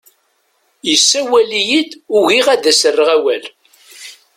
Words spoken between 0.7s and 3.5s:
Yessawel-iyi-d, ugiɣ ad as-rreɣ awal.